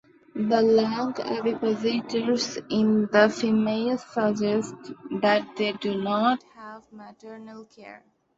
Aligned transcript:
The 0.33 0.63
long 0.63 1.13
ovipositors 1.21 2.57
in 2.71 3.05
the 3.11 3.29
females 3.29 4.01
suggest 4.01 4.73
that 5.21 5.55
they 5.57 5.73
do 5.73 6.01
not 6.01 6.43
have 6.55 6.91
maternal 6.91 7.65
care. 7.65 8.03